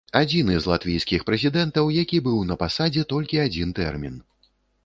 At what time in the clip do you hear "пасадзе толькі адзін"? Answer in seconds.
2.65-3.77